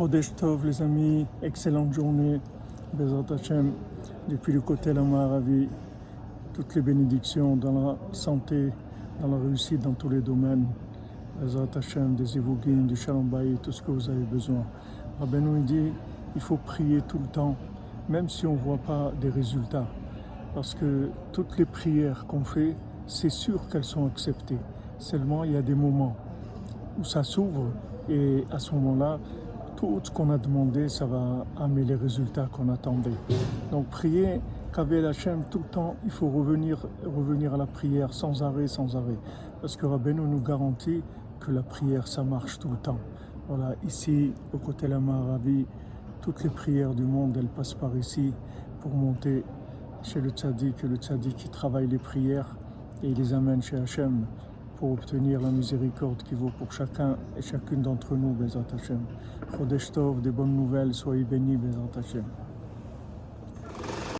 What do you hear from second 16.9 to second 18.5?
tout le temps, même si